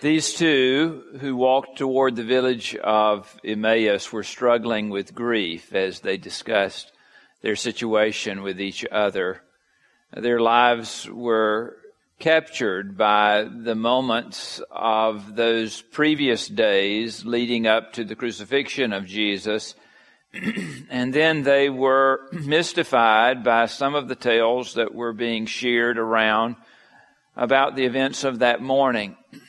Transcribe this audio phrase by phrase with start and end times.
[0.00, 6.16] These two who walked toward the village of Emmaus were struggling with grief as they
[6.16, 6.92] discussed
[7.42, 9.42] their situation with each other.
[10.12, 11.78] Their lives were
[12.20, 19.74] captured by the moments of those previous days leading up to the crucifixion of Jesus.
[20.90, 26.54] and then they were mystified by some of the tales that were being shared around
[27.36, 29.16] about the events of that morning.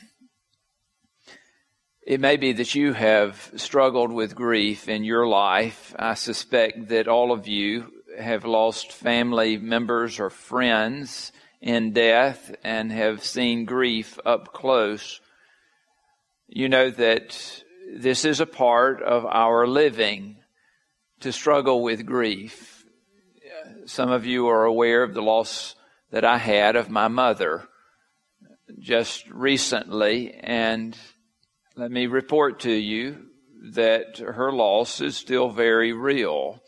[2.10, 5.94] It may be that you have struggled with grief in your life.
[5.96, 12.90] I suspect that all of you have lost family members or friends in death and
[12.90, 15.20] have seen grief up close.
[16.48, 17.62] You know that
[17.94, 20.38] this is a part of our living
[21.20, 22.84] to struggle with grief.
[23.86, 25.76] Some of you are aware of the loss
[26.10, 27.68] that I had of my mother
[28.80, 30.98] just recently, and
[31.76, 33.26] let me report to you
[33.62, 36.60] that her loss is still very real.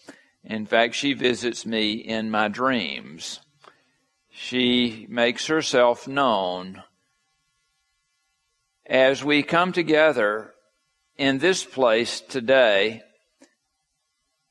[0.44, 3.40] In fact, she visits me in my dreams.
[4.30, 6.82] She makes herself known.
[8.86, 10.54] As we come together
[11.16, 13.02] in this place today,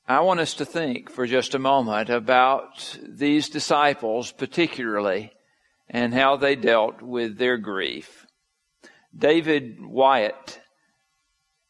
[0.07, 5.31] I want us to think for just a moment about these disciples, particularly,
[5.89, 8.25] and how they dealt with their grief.
[9.15, 10.59] David Wyatt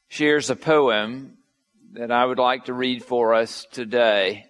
[0.08, 1.38] shares a poem
[1.94, 4.46] that I would like to read for us today.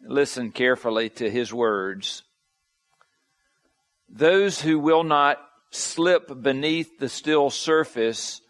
[0.00, 2.22] Listen carefully to his words.
[4.08, 5.38] Those who will not
[5.70, 8.40] slip beneath the still surface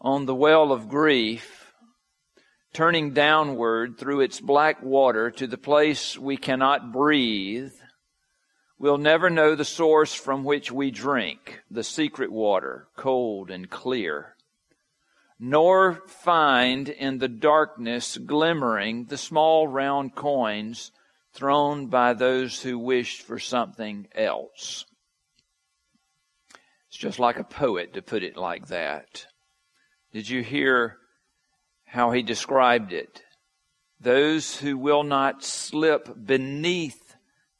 [0.00, 1.72] on the well of grief,
[2.72, 7.72] turning downward through its black water to the place we cannot breathe,
[8.80, 14.36] We'll never know the source from which we drink, the secret water, cold and clear,
[15.38, 20.92] nor find in the darkness glimmering the small round coins
[21.34, 24.86] thrown by those who wished for something else.
[26.88, 29.26] It's just like a poet to put it like that.
[30.10, 30.96] Did you hear
[31.84, 33.22] how he described it?
[34.00, 36.99] Those who will not slip beneath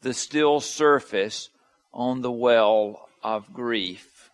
[0.02, 1.48] the still surface
[1.92, 4.30] on the well of grief.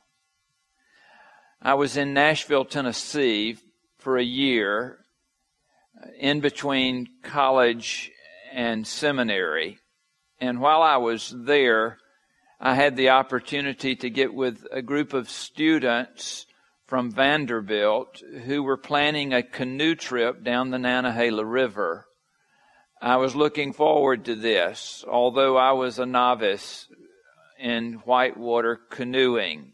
[1.60, 3.56] I was in Nashville, Tennessee
[3.98, 4.98] for a year
[6.00, 8.12] uh, in between college
[8.52, 9.78] and seminary.
[10.40, 11.98] And while I was there,
[12.60, 16.46] I had the opportunity to get with a group of students
[16.86, 22.06] from Vanderbilt who were planning a canoe trip down the Nantahala River.
[23.00, 26.88] I was looking forward to this, although I was a novice
[27.58, 29.72] in whitewater canoeing.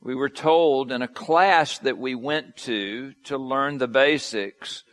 [0.00, 4.84] We were told in a class that we went to to learn the basics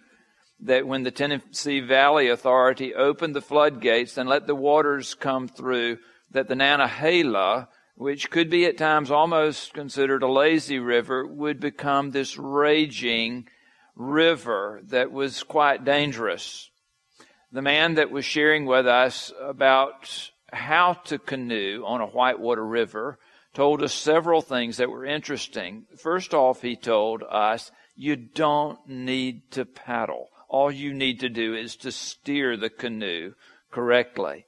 [0.62, 6.00] that when the Tennessee Valley Authority opened the floodgates and let the waters come through,
[6.32, 12.10] that the Nantahala, which could be at times almost considered a lazy river, would become
[12.10, 13.48] this raging
[13.96, 16.72] river that was quite dangerous
[17.56, 23.18] the man that was sharing with us about how to canoe on a whitewater river
[23.54, 25.86] told us several things that were interesting.
[25.98, 30.28] First off, he told us you don't need to paddle.
[30.50, 33.36] All you need to do is to steer the canoe
[33.72, 34.46] correctly.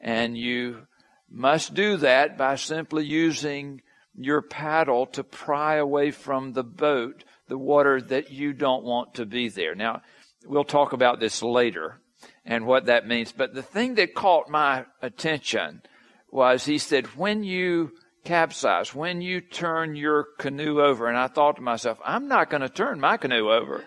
[0.00, 0.86] And you
[1.28, 3.82] must do that by simply using
[4.16, 9.26] your paddle to pry away from the boat the water that you don't want to
[9.26, 9.74] be there.
[9.74, 10.02] Now,
[10.46, 12.00] we'll talk about this later
[12.44, 13.32] and what that means.
[13.32, 15.82] But the thing that caught my attention
[16.30, 17.92] was he said, when you
[18.24, 22.62] capsize, when you turn your canoe over, and I thought to myself, I'm not going
[22.62, 23.84] to turn my canoe over.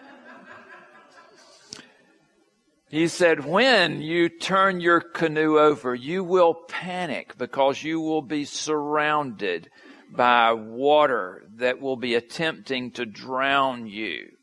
[2.90, 8.46] He said, when you turn your canoe over, you will panic because you will be
[8.46, 9.70] surrounded
[10.10, 14.37] by water that will be attempting to drown you.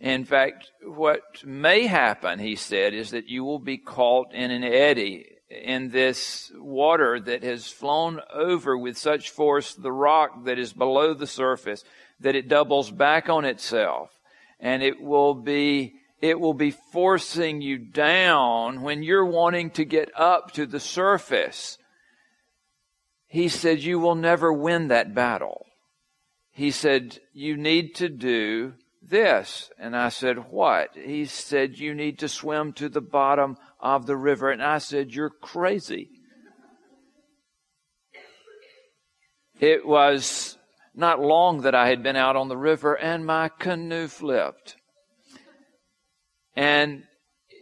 [0.00, 4.62] In fact, what may happen, he said, is that you will be caught in an
[4.62, 10.72] eddy in this water that has flown over with such force the rock that is
[10.72, 11.82] below the surface
[12.20, 14.10] that it doubles back on itself
[14.60, 20.10] and it will be it will be forcing you down when you're wanting to get
[20.16, 21.78] up to the surface.
[23.28, 25.66] He said, You will never win that battle.
[26.50, 28.74] He said, You need to do
[29.08, 29.70] this.
[29.78, 30.90] And I said, What?
[30.94, 34.50] He said, You need to swim to the bottom of the river.
[34.50, 36.10] And I said, You're crazy.
[39.60, 40.56] It was
[40.94, 44.76] not long that I had been out on the river and my canoe flipped.
[46.56, 47.04] And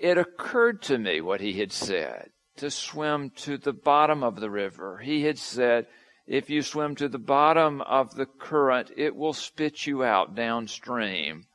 [0.00, 4.50] it occurred to me what he had said to swim to the bottom of the
[4.50, 4.98] river.
[4.98, 5.87] He had said,
[6.26, 11.46] if you swim to the bottom of the current, it will spit you out downstream.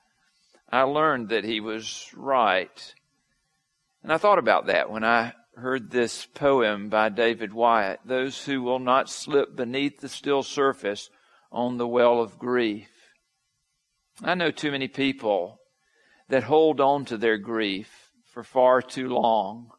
[0.72, 2.94] I learned that he was right.
[4.02, 8.62] And I thought about that when I heard this poem by David Wyatt Those who
[8.62, 11.10] will not slip beneath the still surface
[11.52, 12.90] on the well of grief.
[14.24, 15.60] I know too many people
[16.30, 19.72] that hold on to their grief for far too long.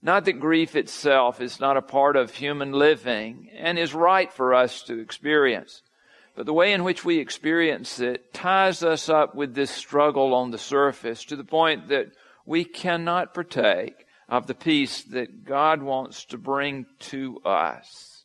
[0.00, 4.54] Not that grief itself is not a part of human living and is right for
[4.54, 5.82] us to experience,
[6.36, 10.52] but the way in which we experience it ties us up with this struggle on
[10.52, 12.12] the surface to the point that
[12.46, 18.24] we cannot partake of the peace that God wants to bring to us.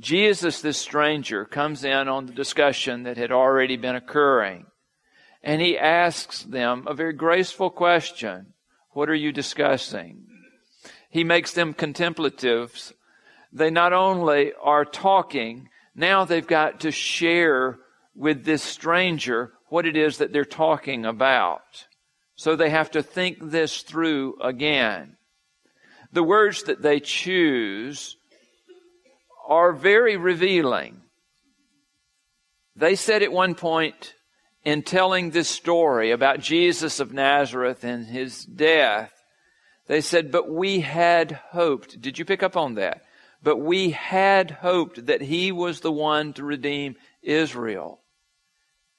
[0.00, 4.66] Jesus, this stranger, comes in on the discussion that had already been occurring,
[5.42, 8.54] and he asks them a very graceful question
[8.92, 10.29] What are you discussing?
[11.10, 12.92] He makes them contemplatives.
[13.52, 17.78] They not only are talking, now they've got to share
[18.14, 21.86] with this stranger what it is that they're talking about.
[22.36, 25.16] So they have to think this through again.
[26.12, 28.16] The words that they choose
[29.46, 31.02] are very revealing.
[32.76, 34.14] They said at one point
[34.64, 39.12] in telling this story about Jesus of Nazareth and his death,
[39.90, 42.00] they said, But we had hoped.
[42.00, 43.02] Did you pick up on that?
[43.42, 47.98] But we had hoped that he was the one to redeem Israel.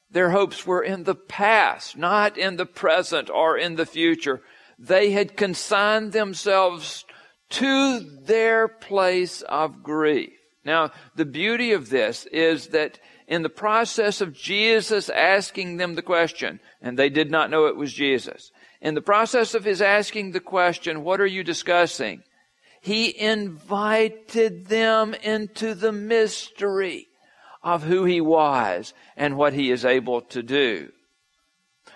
[0.10, 4.42] Their hopes were in the past, not in the present or in the future.
[4.78, 7.06] They had consigned themselves
[7.52, 10.34] to their place of grief.
[10.66, 13.00] Now, the beauty of this is that
[13.30, 17.78] in the process of Jesus asking them the question, and they did not know it
[17.78, 22.24] was Jesus, in the process of his asking the question, what are you discussing?
[22.82, 27.08] He invited them into the mystery
[27.64, 30.90] of who he was and what he is able to do.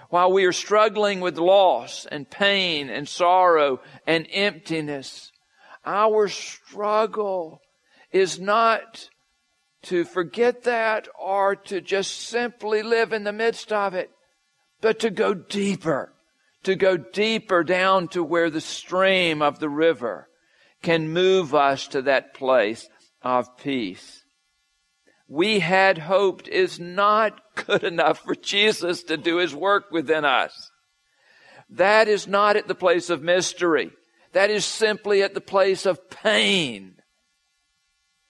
[0.10, 5.32] While we are struggling with loss and pain and sorrow and emptiness,
[5.84, 7.62] our struggle
[8.12, 9.10] is not
[9.84, 14.10] to forget that or to just simply live in the midst of it,
[14.82, 16.14] but to go deeper,
[16.66, 20.28] to go deeper down to where the stream of the river
[20.84, 22.88] can move us to that place
[23.22, 24.26] of peace
[25.28, 30.72] we had hoped is not good enough for Jesus to do his work within us.
[31.70, 33.92] That is not at the place of mystery.
[34.34, 36.96] That is simply at the place of pain.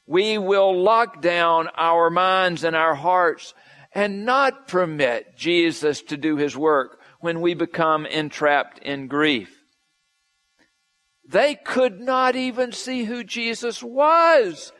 [0.07, 3.53] We will lock down our minds and our hearts
[3.91, 9.63] and not permit Jesus to do his work when we become entrapped in grief.
[11.27, 14.71] They could not even see who Jesus was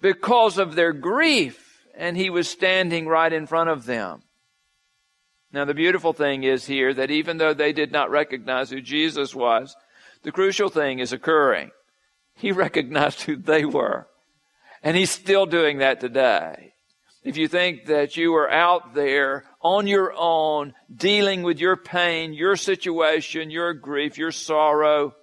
[0.00, 4.22] because of their grief, and he was standing right in front of them.
[5.52, 9.34] Now, the beautiful thing is here that even though they did not recognize who Jesus
[9.34, 9.76] was,
[10.22, 11.70] the crucial thing is occurring.
[12.34, 14.08] He recognized who they were.
[14.82, 16.72] And he's still doing that today.
[17.22, 22.32] If you think that you are out there on your own, dealing with your pain,
[22.34, 25.14] your situation, your grief, your sorrow,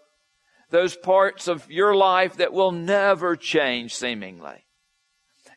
[0.69, 4.65] those parts of your life that will never change seemingly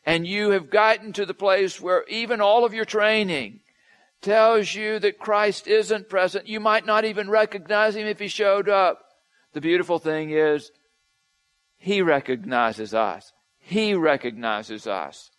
[0.05, 3.61] and you have gotten to the place where even all of your training
[4.21, 8.69] tells you that Christ isn't present, you might not even recognize him if he showed
[8.69, 8.99] up.
[9.53, 10.71] The beautiful thing is,
[11.77, 13.31] he recognizes us.
[13.59, 15.29] He recognizes us.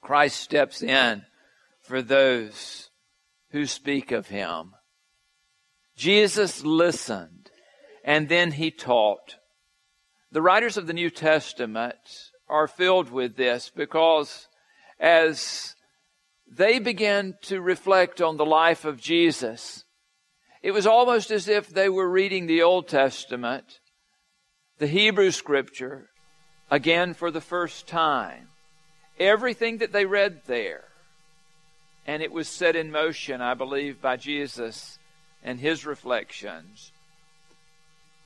[0.00, 1.24] Christ steps in
[1.88, 2.90] for those
[3.50, 4.74] who speak of him.
[5.96, 7.50] Jesus listened
[8.04, 9.36] and then he taught.
[10.30, 11.96] The writers of the New Testament
[12.46, 14.48] are filled with this because
[15.00, 15.74] as
[16.46, 19.84] they began to reflect on the life of Jesus,
[20.62, 23.80] it was almost as if they were reading the Old Testament,
[24.76, 26.10] the Hebrew Scripture,
[26.70, 28.48] again for the first time.
[29.18, 30.84] Everything that they read there,
[32.08, 34.98] and it was set in motion, I believe, by Jesus
[35.44, 36.90] and his reflections,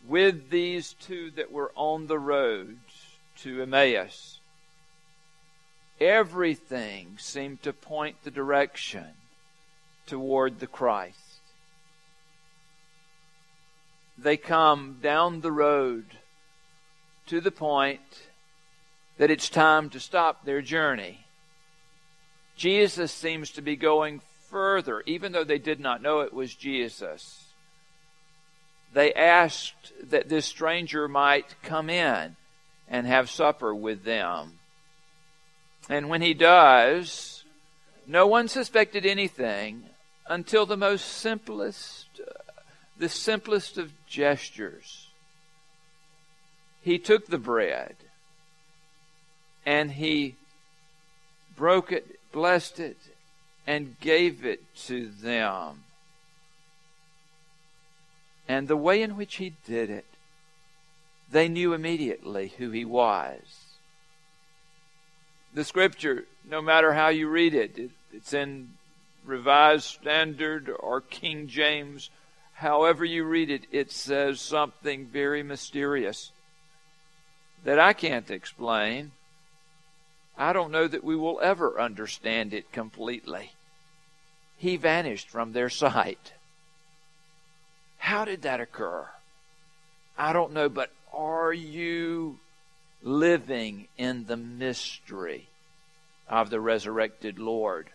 [0.07, 2.79] with these two that were on the road
[3.39, 4.39] to Emmaus.
[6.01, 9.07] Everything seemed to point the direction
[10.07, 11.41] toward the Christ.
[14.17, 16.05] They come down the road
[17.27, 18.01] to the point
[19.19, 21.22] that it's time to stop their journey.
[22.57, 27.47] Jesus seems to be going further, even though they did not know it was Jesus.
[28.93, 32.37] They asked that this stranger might come in
[32.89, 34.59] and have supper with them.
[35.89, 37.45] And when he does,
[38.07, 39.85] no one suspected anything
[40.29, 42.33] until the most simplest, uh,
[42.99, 45.09] the simplest of gestures.
[46.83, 47.97] He took the bread
[49.65, 50.37] and he
[51.57, 52.97] broke it, blessed it,
[53.67, 55.85] and gave it to them.
[58.49, 60.05] And the way in which he did it,
[61.31, 63.41] they knew immediately who he was.
[65.55, 68.71] The scripture, no matter how you read it, it's in
[69.25, 72.11] Revised Standard or King James,
[72.55, 76.33] however you read it, it says something very mysterious
[77.65, 79.13] that I can't explain.
[80.37, 83.53] I don't know that we will ever understand it completely.
[84.57, 86.33] He vanished from their sight.
[87.99, 89.09] How did that occur?
[90.17, 92.39] I don't know, but are you
[93.03, 95.49] living in the mystery
[96.29, 97.89] of the resurrected Lord?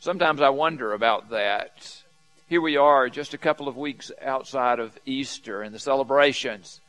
[0.00, 2.02] Sometimes I wonder about that.
[2.48, 6.80] Here we are, just a couple of weeks outside of Easter and the celebrations.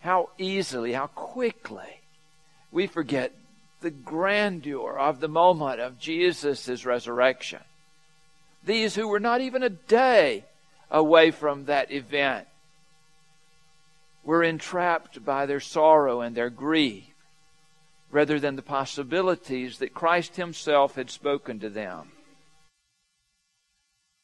[0.00, 2.01] How easily, how quickly
[2.72, 3.32] we forget
[3.82, 7.60] the grandeur of the moment of Jesus' resurrection.
[8.64, 10.44] These who were not even a day
[10.90, 12.48] away from that event
[14.24, 17.04] were entrapped by their sorrow and their grief
[18.10, 22.12] rather than the possibilities that Christ Himself had spoken to them.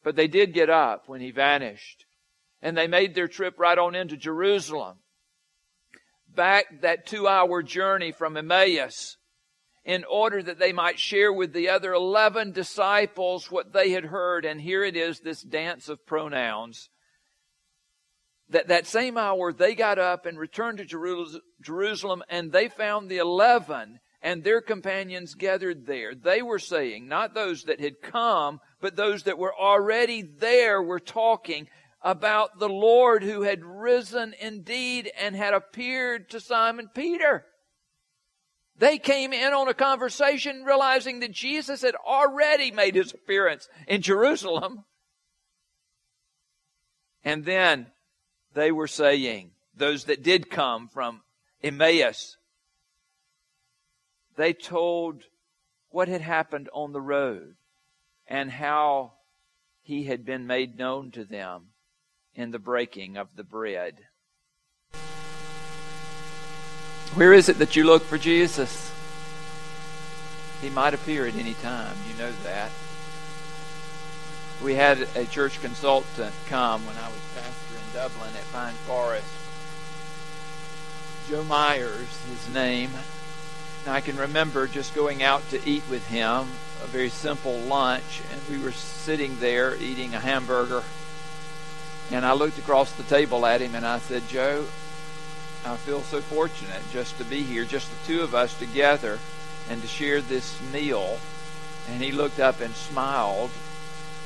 [0.03, 2.05] But they did get up when He vanished,
[2.61, 4.97] and they made their trip right on into Jerusalem
[6.39, 9.17] back that two hour journey from Emmaus
[9.83, 14.45] in order that they might share with the other 11 disciples what they had heard.
[14.45, 16.89] And here it is, this dance of pronouns.
[18.51, 23.17] That, that same hour, they got up and returned to Jerusalem, and they found the
[23.17, 26.15] 11 and their companions gathered there.
[26.15, 31.01] They were saying, not those that had come, but those that were already there were
[31.01, 31.67] talking
[32.01, 37.45] about the Lord who had risen indeed and had appeared to Simon Peter.
[38.77, 44.01] They came in on a conversation realizing that Jesus had already made his appearance in
[44.01, 44.85] Jerusalem.
[47.25, 47.87] And then
[48.53, 51.21] they were saying, those that did come from
[51.61, 52.37] Emmaus,
[54.37, 55.23] they told
[55.89, 57.55] what had happened on the road
[58.25, 59.13] and how
[59.81, 61.67] he had been made known to them
[62.39, 63.95] in the breaking of the bread.
[67.13, 68.93] Where is it that you look for Jesus?
[70.61, 71.97] He might appear at any time.
[72.09, 72.71] You know that.
[74.63, 79.27] We had a church consultant come when I was pastor in Dublin at Pine Forest.
[81.29, 82.91] Joe Myers, his name.
[83.83, 86.47] And I can remember just going out to eat with him,
[86.81, 90.83] a very simple lunch, and we were sitting there eating a hamburger
[92.11, 94.65] and I looked across the table at him and I said, Joe,
[95.65, 99.19] I feel so fortunate just to be here, just the two of us together,
[99.69, 101.19] and to share this meal.
[101.89, 103.51] And he looked up and smiled,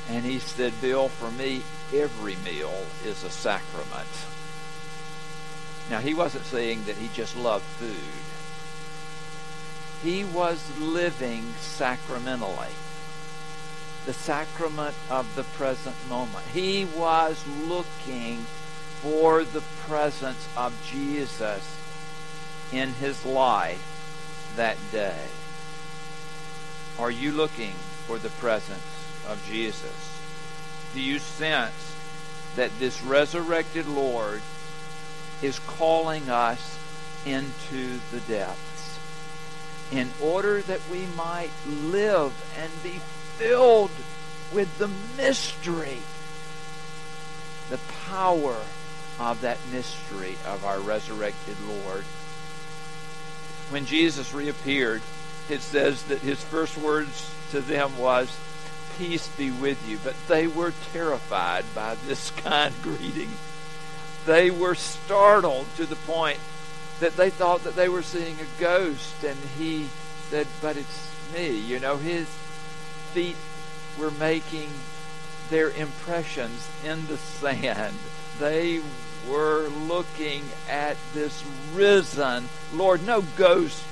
[0.08, 1.62] and he said, Bill, for me,
[1.92, 4.08] every meal is a sacrament.
[5.90, 8.24] Now, he wasn't saying that he just loved food.
[10.02, 12.72] He was living sacramentally
[14.06, 16.44] the sacrament of the present moment.
[16.52, 18.38] He was looking
[19.00, 21.76] for the presence of Jesus
[22.72, 25.26] in his life that day.
[26.98, 27.72] Are you looking
[28.06, 28.80] for the presence
[29.28, 30.18] of Jesus?
[30.94, 31.94] Do you sense
[32.56, 34.42] that this resurrected Lord
[35.42, 36.78] is calling us
[37.26, 38.98] into the depths
[39.90, 43.00] in order that we might live and be
[43.38, 43.90] filled
[44.52, 45.98] with the mystery,
[47.70, 48.56] the power
[49.18, 52.04] of that mystery of our resurrected Lord.
[53.70, 55.02] When Jesus reappeared,
[55.48, 58.36] it says that his first words to them was,
[58.98, 59.98] Peace be with you.
[60.02, 63.30] But they were terrified by this kind greeting.
[64.26, 66.38] They were startled to the point
[67.00, 69.24] that they thought that they were seeing a ghost.
[69.24, 69.88] And he
[70.30, 71.58] said, But it's me.
[71.58, 72.28] You know, his
[73.14, 73.36] feet
[73.98, 74.68] were making
[75.50, 77.94] their impressions in the sand
[78.38, 78.80] they
[79.28, 83.06] were looking at this risen Lord.
[83.06, 83.82] No ghost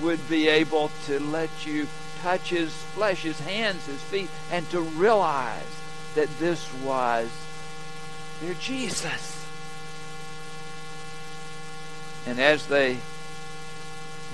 [0.00, 1.88] would be able to let you
[2.20, 5.62] touch his flesh, his hands, his feet, and to realize
[6.14, 7.30] that this was
[8.40, 9.46] their Jesus.
[12.26, 12.98] And as they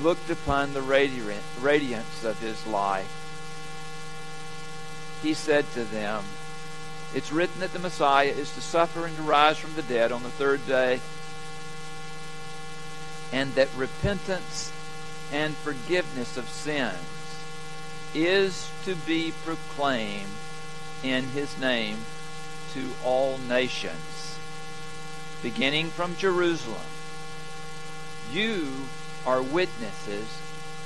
[0.02, 3.23] looked upon the radiance of his life,
[5.24, 6.22] he said to them,
[7.14, 10.22] It's written that the Messiah is to suffer and to rise from the dead on
[10.22, 11.00] the third day,
[13.32, 14.70] and that repentance
[15.32, 16.94] and forgiveness of sins
[18.14, 20.28] is to be proclaimed
[21.02, 21.98] in his name
[22.74, 24.38] to all nations,
[25.42, 26.86] beginning from Jerusalem.
[28.30, 28.68] You
[29.26, 30.38] are witnesses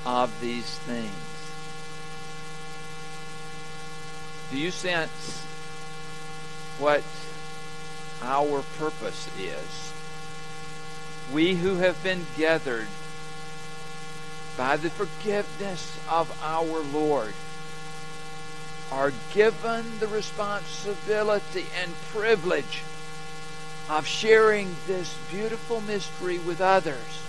[0.07, 1.38] of these things.
[4.50, 5.45] Do you sense
[6.78, 7.02] what
[8.23, 9.93] our purpose is?
[11.31, 12.88] We who have been gathered
[14.57, 17.35] by the forgiveness of our Lord
[18.90, 22.83] are given the responsibility and privilege
[23.90, 27.23] of sharing this beautiful mystery with others,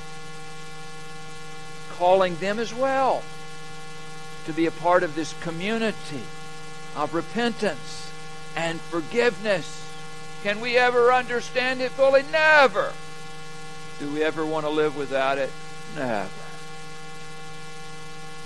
[1.89, 3.23] calling them as well
[4.45, 6.23] to be a part of this community
[6.95, 8.11] of repentance
[8.55, 9.85] and forgiveness.
[10.43, 12.23] Can we ever understand it fully?
[12.31, 12.93] Never.
[13.99, 15.51] Do we ever want to live without it?
[15.95, 16.29] Never.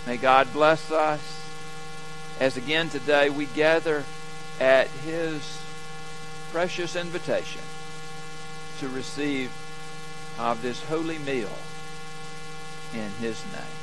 [0.08, 1.42] May God bless us
[2.40, 4.04] as again today we gather
[4.60, 5.60] at His
[6.52, 7.62] precious invitation
[8.80, 9.52] to receive
[10.40, 11.52] of this holy meal
[12.94, 13.83] in His name.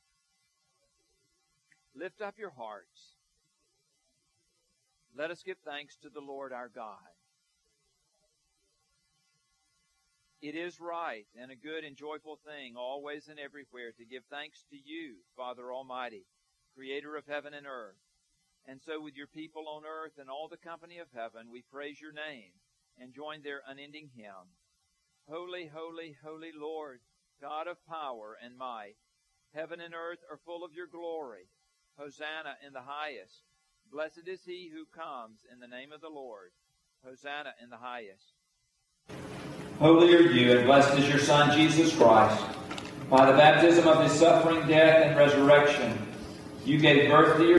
[1.95, 3.15] Lift up your hearts.
[5.15, 6.95] Let us give thanks to the Lord our God.
[10.41, 14.63] It is right and a good and joyful thing, always and everywhere, to give thanks
[14.71, 16.25] to you, Father Almighty,
[16.73, 17.99] Creator of heaven and earth.
[18.65, 22.01] And so, with your people on earth and all the company of heaven, we praise
[22.01, 22.53] your name
[22.97, 24.57] and join their unending hymn.
[25.29, 27.01] Holy, holy, holy Lord,
[27.39, 28.95] God of power and might,
[29.53, 31.49] heaven and earth are full of your glory.
[32.01, 33.43] Hosanna in the highest.
[33.93, 36.49] Blessed is he who comes in the name of the Lord.
[37.05, 38.33] Hosanna in the highest.
[39.77, 42.43] Holy are you, and blessed is your Son, Jesus Christ.
[43.07, 45.95] By the baptism of his suffering, death, and resurrection,
[46.65, 47.49] you gave birth to your